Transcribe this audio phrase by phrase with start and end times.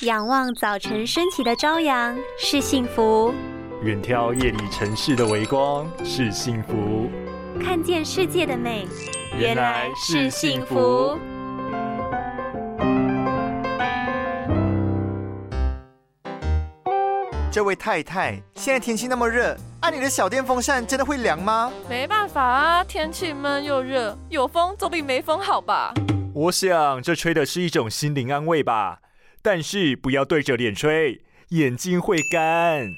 [0.00, 3.32] 仰望早晨升起的朝阳是幸福，
[3.82, 7.08] 远眺夜里城市的微光是幸福，
[7.62, 8.88] 看见世界的美
[9.38, 11.16] 原来是幸福。
[17.52, 21.72] 这位太太，现在天气那么热，按你的小电风扇真的会凉吗？
[21.88, 25.94] 没办法啊，天气闷又热，有风总比没风好吧？
[26.34, 28.98] 我想这吹的是一种心灵安慰吧，
[29.44, 32.88] 但是不要对着脸吹，眼睛会干。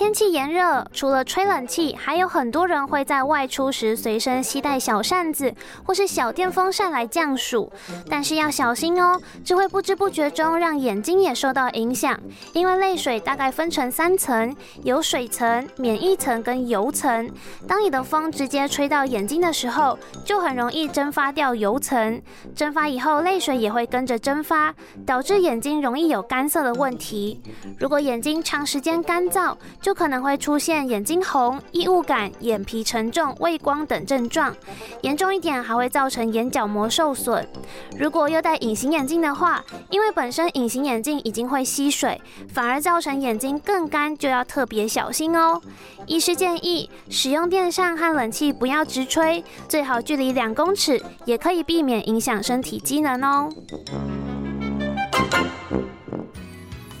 [0.00, 5.54] 天气炎热，除了吹冷气，还有很多人会在外出时随身携带小扇子
[5.84, 7.70] 或是小电风扇来降暑。
[8.08, 12.18] 但是要小心哦，这会不知不觉中让眼睛也受到影响。
[12.54, 17.30] 因为泪水大概分成三层，有水层、免疫层跟油层。
[17.68, 22.22] 当你的风直接吹到眼睛的时候，就很容易蒸发掉油层。
[22.56, 24.74] 蒸发以后，泪水也会跟着蒸发，
[25.04, 27.42] 导致眼睛容易有干涩的问题。
[27.78, 34.54] 如果眼睛长时间干燥，就就可能会出现眼睛红、异物感、眼皮沉重、畏光等症状，
[35.00, 37.44] 严重一点还会造成眼角膜受损。
[37.98, 42.22] 如果又戴隐形眼镜的话，因为本身隐形眼镜已经会吸水，
[42.54, 45.60] 反而造成眼睛更干，就要特别小心哦。
[46.06, 53.48] 医师建议使用电扇和冷气不要直吹，最好距离两公尺，也可以避免影响身体机能哦。